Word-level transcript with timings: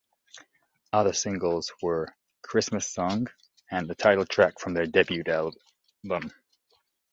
Other 0.91 1.13
singles 1.13 1.71
were 1.83 2.15
"Christmas 2.41 2.89
Song" 2.89 3.27
and 3.69 3.87
the 3.87 3.93
title 3.93 4.25
track 4.25 4.57
from 4.59 4.73
their 4.73 4.87
debut 4.87 5.21
album. 5.27 6.31